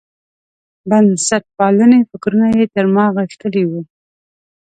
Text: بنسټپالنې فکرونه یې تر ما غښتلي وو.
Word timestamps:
بنسټپالنې 0.89 1.99
فکرونه 2.09 2.47
یې 2.57 2.65
تر 2.75 2.85
ما 2.95 3.05
غښتلي 3.15 3.63
وو. 3.67 3.81